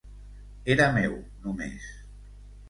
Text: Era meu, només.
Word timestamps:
Era 0.75 0.87
meu, 0.95 1.13
només. 1.45 1.87